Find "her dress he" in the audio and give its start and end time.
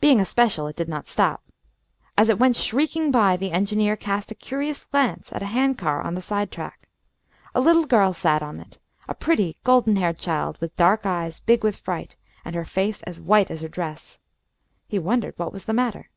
13.60-14.98